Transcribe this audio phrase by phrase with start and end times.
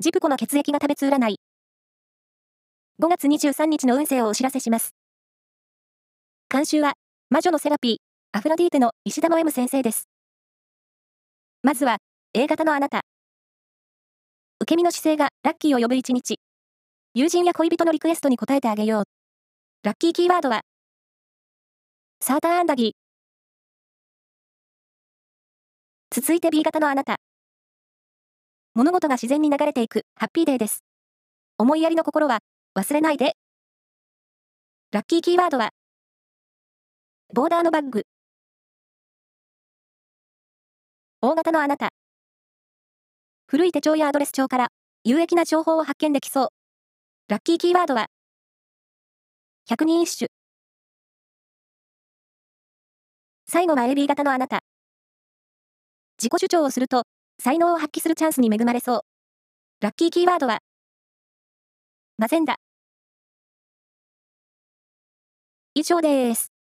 [0.00, 1.40] ジプコの血液が食べつ占い。
[3.02, 4.94] 5月23日の運勢をお知らせします。
[6.48, 6.92] 監修は、
[7.30, 7.96] 魔女のセラピー、
[8.30, 10.08] アフロディーテの石田の M 先生です。
[11.64, 11.96] まずは、
[12.32, 13.00] A 型のあなた。
[14.60, 16.36] 受け身の姿勢がラッキーを呼ぶ一日。
[17.14, 19.04] 友人や恋人のリクエストに応えてあげよう。
[19.82, 20.60] ラッキーキーワードは、
[22.20, 22.92] サーターアンダギー。
[26.14, 27.16] 続いて B 型のあなた。
[28.78, 30.84] 物事が自然に流れていくハッピーデーです。
[31.58, 32.38] 思いやりの心は
[32.78, 33.32] 忘れないで。
[34.92, 35.70] ラッキーキーワードは、
[37.34, 38.04] ボーダーのバッグ。
[41.20, 41.88] 大型のあなた。
[43.48, 44.68] 古い手帳やアドレス帳から
[45.02, 46.48] 有益な情報を発見できそう。
[47.26, 48.06] ラッキーキーワードは、
[49.68, 50.30] 百人一首。
[53.48, 54.60] 最後は AB 型のあなた。
[56.16, 57.02] 自己主張をすると
[57.40, 59.00] 才能を発揮するチャンスに恵まれそう。
[59.80, 60.60] ラッキーキーワードは、
[62.16, 62.56] マゼンダ。
[65.74, 66.57] 以上です。